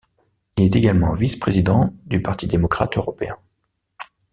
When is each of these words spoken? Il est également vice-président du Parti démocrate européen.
Il 0.57 0.63
est 0.63 0.75
également 0.75 1.13
vice-président 1.13 1.93
du 2.07 2.23
Parti 2.23 2.47
démocrate 2.47 2.97
européen. 2.97 3.37